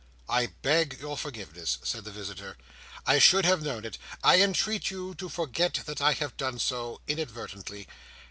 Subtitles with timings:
[0.27, 2.57] "I beg your forgiveness," said the visitor.
[3.05, 3.99] "I should have known it.
[4.23, 7.87] I entreat you to forget that I have done so, inadvertently.